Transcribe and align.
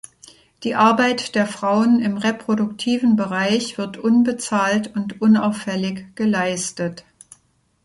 Die 0.63 0.73
Arbeit 0.73 1.35
der 1.35 1.45
Frauen 1.45 1.99
im 1.99 2.17
reproduktiven 2.17 3.15
Bereich 3.15 3.77
wird 3.77 3.97
unbezahlt 3.97 4.95
und 4.95 5.21
unauffällig 5.21 6.07
geleistet. 6.15 7.05